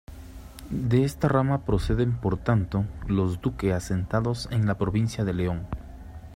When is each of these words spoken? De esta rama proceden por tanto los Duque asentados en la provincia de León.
De 0.71 1.03
esta 1.03 1.27
rama 1.27 1.63
proceden 1.63 2.17
por 2.19 2.35
tanto 2.39 2.85
los 3.05 3.39
Duque 3.39 3.71
asentados 3.71 4.47
en 4.51 4.65
la 4.65 4.79
provincia 4.79 5.23
de 5.25 5.33
León. 5.35 5.67